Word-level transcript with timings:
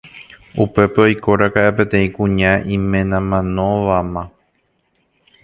Upépe 0.63 0.97
oikóraka'e 1.07 1.69
peteĩ 1.77 2.07
kuña 2.15 2.51
imenamanóvama 2.75 4.23